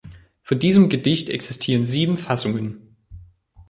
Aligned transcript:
Von 0.41 0.57
diesem 0.57 0.89
Gedicht 0.89 1.29
existieren 1.29 1.85
sieben 1.85 2.17
Fassungen. 2.17 2.97